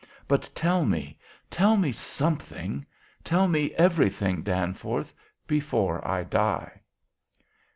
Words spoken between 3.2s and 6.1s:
tell me everything, Danforth, before